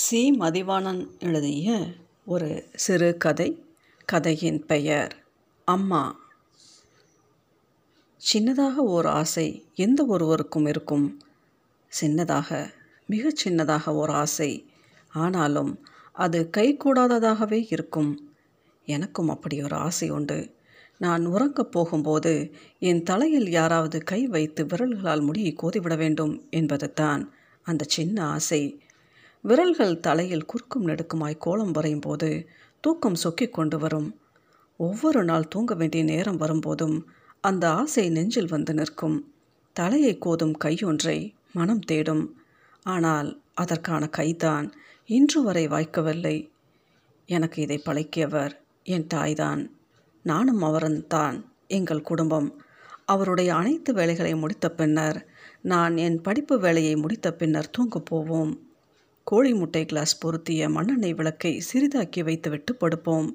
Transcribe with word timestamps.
C. 0.00 0.36
Mathivanan 0.38 1.18
எழுதிய 1.18 1.86
ஒரு 2.26 2.68
சிறு 2.74 3.16
கதை 3.16 3.64
கதையின் 4.04 4.66
பெயர் 4.66 5.24
அம்மா. 5.64 6.20
சின்னதாக 8.32 8.74
ஓர் 8.74 9.06
ஆசை 9.06 9.66
எந்த 9.74 10.04
ஒருவருக்கும் 10.04 10.66
இருக்கும். 10.66 11.22
சின்னதாக 12.00 12.72
மிகச் 13.06 13.48
சின்னதாக 13.48 13.88
ஓர் 13.88 14.10
ஆசை. 14.10 14.66
ஆனாலும் 15.08 15.86
அது 16.12 16.50
கைகூடாததாகவே 16.56 17.66
இருக்கும். 17.70 18.34
எனக்கும் 18.84 19.28
அப்படி 19.28 19.62
ஒரு 19.62 19.76
ஆசை 19.76 20.10
உண்டு. 20.10 20.54
நான் 20.98 21.26
உறங்கப் 21.26 21.72
போகும்போது 21.72 22.54
என் 22.78 23.02
தலையில் 23.02 23.50
யாராவது 23.50 24.04
கை 24.04 24.26
வைத்து 24.26 24.66
விரல்களால் 24.66 25.20
முடியை 25.20 25.56
கோதிவிட 25.62 25.96
வேண்டும் 25.96 26.46
என்பது 26.50 26.92
தான் 26.92 27.34
அந்த 27.62 27.84
சின்ன 27.88 28.26
ஆசை. 28.26 28.82
விரல்கள் 29.40 30.00
தலையில் 30.00 30.44
குறுக்கும் 30.44 30.86
நெடுக்குமாய் 30.86 31.38
கோலம் 31.38 31.70
வரையும் 31.70 32.00
போது 32.00 32.48
தூக்கம் 32.80 33.14
சொக்கிக் 33.14 33.52
கொண்டு 33.52 33.78
வரும். 33.78 34.20
ஒவ்வொரு 34.76 35.24
நாள் 35.24 35.48
தூங்க 35.48 35.74
வேண்டிய 35.74 36.04
நேரம் 36.04 36.36
வரும்போதும் 36.36 37.08
அந்த 37.40 37.70
ஆசை 37.70 38.08
நெஞ்சில் 38.08 38.48
வந்து 38.48 38.74
நிற்கும். 38.74 39.32
தலையை 39.72 40.18
கோதும் 40.18 40.52
கையொன்றை 40.64 41.34
மனம் 41.52 41.80
தேடும். 41.80 42.34
ஆனால் 42.82 43.40
அதற்கான 43.54 44.08
கைதான் 44.08 44.72
இன்று 45.06 45.42
வரை 45.42 45.68
வாய்க்கவில்லை. 45.68 46.50
எனக்கு 47.26 47.62
இதை 47.62 47.82
பழக்கியவர் 47.84 48.52
என் 48.82 49.06
தாய்தான். 49.06 49.70
நானும் 50.22 50.62
அவரும் 50.62 51.06
தான் 51.06 51.52
எங்கள் 51.66 52.00
குடும்பம். 52.00 52.62
அவருடைய 53.04 53.54
அனைத்து 53.54 53.94
வேலைகளை 53.94 54.34
முடித்த 54.34 54.70
பின்னர் 54.70 55.26
நான் 55.60 55.96
என் 55.96 56.20
படிப்பு 56.20 56.58
வேலையை 56.58 56.96
முடித்த 56.96 57.32
பின்னர் 57.32 57.70
தூங்கப் 57.70 58.04
போவோம். 58.04 58.67
கோழி 59.30 59.54
முட்டை 59.54 59.84
கிளாஸ் 59.84 60.18
பொருத்திய 60.18 60.68
மண்ணெண்ணெய் 60.68 61.14
விளக்கை 61.14 61.62
சிறிதாக்கி 61.72 62.24
வைத்துவிட்டு 62.24 62.72
படுப்போம். 62.74 63.34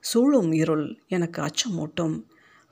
சூழும் 0.00 0.52
இருள் 0.52 0.98
எனக்கு 1.08 1.42
அச்சமூட்டும். 1.42 2.22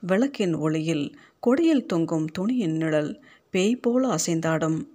விளக்கின் 0.01 0.55
ஒளியில் 0.55 1.17
கொடியில் 1.39 1.85
தொங்கும் 1.85 2.25
துணியின் 2.25 2.75
நிழல் 2.77 3.23
பேய் 3.49 3.75
போல 3.75 4.15
அசைந்தாடும். 4.15 4.87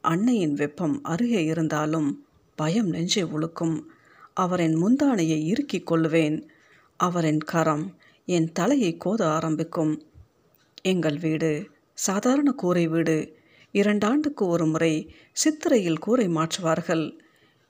அன்னையின் 0.00 0.54
வெப்பம் 0.54 1.02
அருகே 1.02 1.44
இருந்தாலும் 1.44 2.26
பயம் 2.56 2.88
நெஞ்சை 2.88 3.24
உழுக்கும் 3.24 3.76
அவரின் 4.34 4.76
முந்தானையை 4.76 5.44
இறுக்கிக் 5.44 5.86
கொள்வேன். 5.86 6.48
அவரின் 6.96 7.38
கரம் 7.38 7.96
என் 8.24 8.52
தலையை 8.52 8.96
கோத 9.04 9.22
ஆரம்பிக்கும். 9.22 10.02
எங்கள் 10.82 11.18
வீடு 11.18 11.70
சாதாரண 11.94 12.52
கூரை 12.52 12.88
வீடு 12.88 13.42
இரண்டாண்டுக்கு 13.74 14.46
ஒரு 14.46 14.66
முறை 14.66 15.14
சித்திரையில் 15.32 15.98
கூரை 15.98 16.28
மாற்றுவார்கள். 16.28 17.18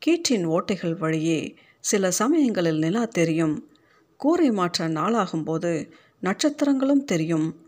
கீற்றின் 0.06 0.46
ஓட்டைகள் 0.46 0.98
வழியே 0.98 1.54
சில 1.80 2.10
சமயங்களில் 2.10 2.78
நிலா 2.78 3.04
தெரியும். 3.04 3.68
கூரை 4.16 4.50
மாற்ற 4.50 4.88
நாளாகும்போது 4.88 5.90
நட்சத்திரங்களும் 6.22 7.04
தெரியும். 7.04 7.66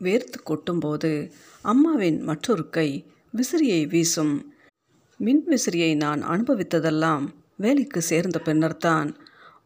வேர்த்து 0.00 0.38
கொட்டும்போது 0.44 1.30
அம்மாவின் 1.62 2.20
மற்றொரு 2.20 2.68
கை 2.68 3.06
விசிறியை 3.36 3.88
வீசும். 3.88 4.54
மின் 5.16 5.44
விசிறியை 5.46 5.96
நான் 5.96 6.22
அனுபவித்ததெல்லாம் 6.24 7.26
வேலைக்கு 7.56 8.02
சேர்ந்த 8.02 8.38
பின்னர்தான். 8.38 9.16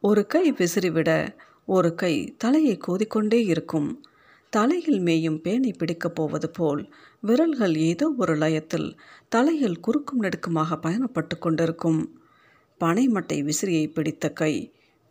ஒரு 0.00 0.26
கை 0.26 0.52
விசிறிவிட 0.52 1.34
ஒரு 1.66 1.94
கை 1.94 2.34
தலையை 2.38 2.78
கோதிக்கொண்டே 2.88 3.44
இருக்கும். 3.44 4.04
தலையில் 4.52 5.00
மேயும் 5.00 5.36
பேனை 5.44 5.72
பிடிக்கப் 5.78 6.14
போவது 6.14 6.50
போல் 6.50 6.80
விரல்கள் 7.20 7.74
ஏதோ 7.74 8.06
ஒரு 8.16 8.34
லயத்தில் 8.36 8.88
தலையில் 9.28 9.78
குறுக்கும் 9.80 10.22
நெடுக்குமாக 10.22 10.78
பயணப்பட்டு 10.82 11.34
கொண்டிருக்கும். 11.38 12.00
பனைமட்டை 12.80 13.38
விசிறியை 13.42 13.92
பிடித்த 13.92 14.30
கை 14.32 14.54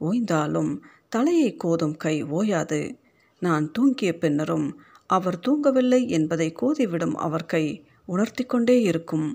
ஓய்ந்தாலும் 0.01 0.71
தலையை 1.09 1.57
கோதும் 1.63 1.95
கை 1.97 2.15
ஓயாது. 2.23 2.81
நான் 3.41 3.71
தூங்கிய 3.71 4.11
பின்னரும் 4.17 4.67
அவர் 5.07 5.39
தூங்கவில்லை 5.39 6.01
என்பதை 6.07 6.49
கோதிவிடும் 6.61 7.15
அவர் 7.17 7.45
கை 7.45 7.65
உணர்த்தி 8.05 8.43
கொண்டே 8.45 8.77
இருக்கும். 8.81 9.27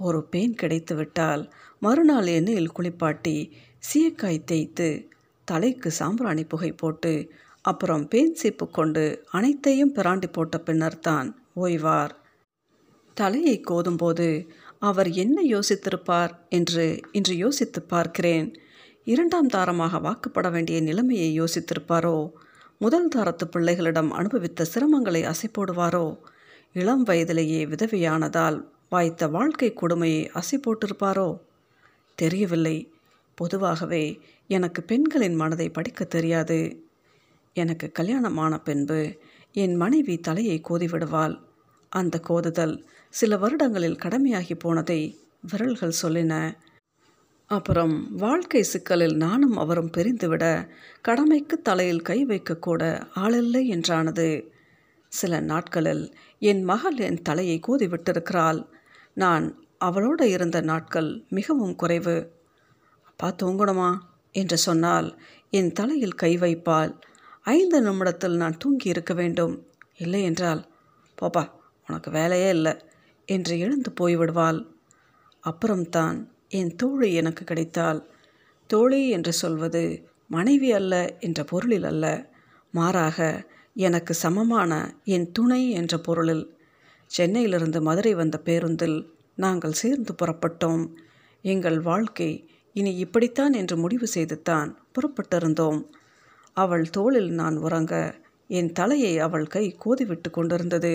ஒரு 0.00 0.20
பேன் 0.32 0.54
கிடைத்துவிட்டால் 0.62 1.42
மறுநாள் 1.78 2.28
எண்ணெயில் 2.36 2.74
குளிப்பாட்டி 2.76 3.36
சீயக்காய் 3.88 4.44
தேய்த்து 4.44 4.88
தலைக்கு 5.44 5.90
சாம்பிராணி 5.90 6.44
புகை 6.44 6.72
போட்டு 6.72 7.12
அப்புறம் 7.70 8.04
பேன் 8.08 8.36
சீப்பு 8.40 8.66
கொண்டு 8.70 9.04
அனைத்தையும் 9.30 9.94
பிராண்டி 9.94 10.28
போட்ட 10.32 10.56
பின்னர் 10.58 10.98
தான் 10.98 11.28
ஓய்வார். 11.56 12.12
தலையை 13.16 13.56
கோதும்போது 13.70 14.28
அவர் 14.78 15.08
என்ன 15.14 15.38
யோசித்திருப்பார் 15.54 16.32
என்று 16.48 16.86
இன்று 17.12 17.34
யோசித்து 17.36 17.80
பார்க்கிறேன். 17.82 18.48
இரண்டாம் 19.04 19.46
தாரமாக 19.46 19.98
வாக்குப்பட 19.98 20.46
வேண்டிய 20.50 20.78
நிலைமையை 20.80 21.30
யோசித்திருப்பாரோ? 21.40 22.16
முதல் 22.78 23.08
தாரத்து 23.14 23.44
பிள்ளைகளிடம் 23.52 24.10
அனுபவித்த 24.10 24.66
சிரமங்களை 24.74 25.22
அசை 25.32 25.48
போடுவாரோ 25.50 26.06
இளம் 26.72 27.02
வயதிலேயே 27.02 27.60
விதவையானதால் 27.66 28.58
வாய்த்த 28.88 29.28
வாழ்க்கை 29.28 29.70
கொடுமையை 29.72 30.22
அசை 30.34 30.56
போட்டிருப்பாரோ 30.58 31.28
தெரியவில்லை. 32.18 32.76
பொதுவாகவே 33.38 34.04
எனக்கு 34.50 34.80
பெண்களின் 34.82 35.34
மனதை 35.34 35.68
படிக்க 35.68 36.04
தெரியாது. 36.04 36.58
எனக்கு 37.56 37.92
கல்யாணமான 37.98 38.62
பின்பு 38.62 39.18
என் 39.52 39.74
மனைவி 39.74 40.18
தலையை 40.18 40.60
கோதிவிடுவாள். 40.68 41.34
அந்த 41.88 42.20
கோதுதல் 42.28 42.74
சில 43.10 43.36
வருடங்களில் 43.36 44.00
கடமையாகி 44.04 44.54
போனதை 44.58 45.00
விரல்கள் 45.50 45.94
சொல்லின. 46.02 46.32
அப்புறம் 47.46 48.14
வாழ்க்கை 48.16 48.62
சிக்கலில் 48.62 49.16
நானும் 49.16 49.56
அவரும் 49.56 49.90
பிரிந்துவிட 49.96 50.44
கடமைக்கு 51.00 51.62
தலையில் 51.62 52.02
கை 52.02 52.26
வைக்கக்கூட 52.26 52.82
ஆளில்லை 53.16 53.62
என்றானது. 53.74 54.28
சில 55.12 55.40
நாட்களில் 55.40 56.04
என் 56.38 56.62
மகள் 56.62 56.98
என் 56.98 57.22
தலையை 57.22 57.58
கோதி 57.58 57.86
விட்டிருக்கிறாள் 57.86 58.60
நான் 59.14 59.46
அவளோடு 59.78 60.30
இருந்த 60.30 60.60
நாட்கள் 60.60 61.24
மிகவும் 61.28 61.76
குறைவு. 61.76 62.16
அப்பா 63.02 63.34
தூங்கணுமா? 63.42 63.90
என்று 64.32 64.56
சொன்னால் 64.58 65.08
என் 65.50 65.72
தலையில் 65.72 66.14
கை 66.14 66.32
வைப்பாள். 66.36 66.92
ஐந்து 67.46 67.80
நிமிடத்தில் 67.82 68.36
நான் 68.36 68.56
தூங்கி 68.56 68.88
இருக்க 68.88 69.14
வேண்டும். 69.14 69.66
இல்லை 69.96 70.22
என்றால் 70.22 70.62
போப்பா 71.18 71.50
உனக்கு 71.86 72.10
வேலையே 72.10 72.48
இல்லை 72.48 72.72
என்று 73.24 73.58
எழுந்து 73.58 73.90
போய்விடுவாள். 74.00 74.66
அப்புறம்தான் 75.40 76.16
என் 76.48 76.76
தோழி 76.76 77.14
எனக்கு 77.14 77.44
கிடைத்தால் 77.44 78.10
தோழி 78.66 79.08
என்று 79.08 79.32
சொல்வது 79.32 79.82
மனைவி 80.26 80.72
அல்ல 80.72 81.14
என்ற 81.18 81.44
பொருளில் 81.44 81.84
அல்ல. 81.84 82.30
மாறாக 82.70 83.46
எனக்கு 83.74 84.14
சமமான 84.14 84.72
என் 85.04 85.32
துணை 85.32 85.70
என்ற 85.70 85.98
பொருளில். 85.98 86.44
சென்னையிலிருந்து 87.06 87.82
மதுரை 87.82 88.14
வந்த 88.14 88.38
பேருந்தில் 88.38 88.98
நாங்கள் 89.34 89.72
சேர்ந்து 89.72 90.14
புறப்பட்டோம். 90.22 90.84
எங்கள் 91.42 91.80
வாழ்க்கை 91.80 92.30
இனி 92.72 92.96
இப்படித்தான் 92.96 93.52
என்று 93.52 93.76
முடிவு 93.76 94.06
செய்துத்தான் 94.14 94.74
புறப்பட்டிருந்தோம். 94.94 95.80
அவள் 96.56 96.90
தோளில் 96.90 97.30
நான் 97.30 97.56
உறங்க 97.56 97.94
என் 98.50 98.72
தலையை 98.72 99.18
அவள் 99.18 99.46
கை 99.46 99.64
கோதிவிட்டு 99.84 100.30
கொண்டிருந்தது. 100.30 100.94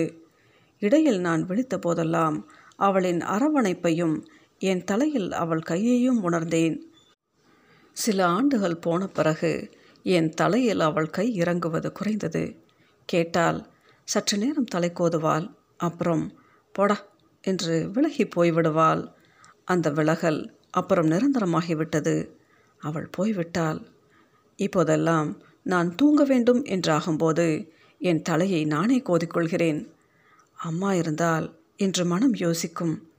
இடையில் 0.82 1.20
நான் 1.20 1.42
விழித்த 1.44 1.78
போதெல்லாம் 1.78 2.36
அவளின் 2.76 3.20
அரவணைப்பையும் 3.20 4.16
என் 4.60 4.84
தலையில் 4.84 5.30
அவள் 5.32 5.62
கையையும் 5.62 6.20
உணர்ந்தேன். 6.22 6.76
சில 7.96 8.26
ஆண்டுகள் 8.26 8.76
போன 8.76 9.06
பிறகு 9.06 9.52
என் 10.02 10.30
தலையில் 10.30 10.80
அவள் 10.80 11.10
கை 11.10 11.26
இறங்குவது 11.34 11.92
குறைந்தது. 11.92 12.44
கேட்டால் 13.08 13.60
சற்று 14.08 14.36
நேரம் 14.38 14.64
தலை 14.64 14.90
கோதுவாள் 14.94 15.46
அப்புறம் 15.76 16.24
போடா 16.74 16.96
என்று 17.44 17.74
விலகி 17.92 18.24
போய்விடுவாள். 18.36 19.02
அந்த 19.64 19.90
விலகல் 19.90 20.40
அப்புறம் 20.70 21.10
நிரந்தரமாகிவிட்டது. 21.10 22.16
அவள் 22.80 23.08
போய்விட்டாள். 23.16 23.80
இப்போதெல்லாம் 24.58 25.28
நான் 25.62 25.94
தூங்க 25.94 26.24
வேண்டும் 26.24 26.64
என்றாகும்போது 26.64 27.68
என் 27.98 28.22
தலையை 28.22 28.64
நானே 28.64 28.98
கோதிக்கொள்கிறேன். 28.98 29.88
அம்மா 30.56 30.94
இருந்தால் 30.94 31.58
என்று 31.76 32.04
மனம் 32.04 32.34
யோசிக்கும். 32.34 33.10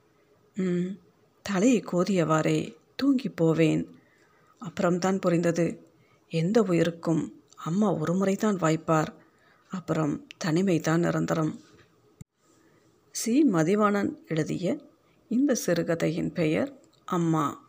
ம் 0.56 0.88
தலையை 1.42 1.84
கோதியவாறே 1.92 2.75
தூங்கி 2.95 3.30
போவேன். 3.30 3.90
அப்புறம்தான் 4.60 5.19
புரிந்தது. 5.19 5.88
எந்த 6.30 6.63
உயிருக்கும் 6.63 7.42
அம்மா 7.56 7.94
ஒரு 7.94 8.13
முறைதான் 8.13 8.56
வாய்ப்பார். 8.56 9.07
அப்புறம் 9.69 10.28
தனிமை 10.38 10.80
தான் 10.80 11.00
நிரந்தரம். 11.00 11.62
சி. 13.12 13.44
மதிவாணன் 13.44 14.25
எழுதிய 14.28 14.78
இந்த 15.30 15.56
சிறுகதையின் 15.56 16.34
பெயர் 16.34 16.80
அம்மா. 17.06 17.62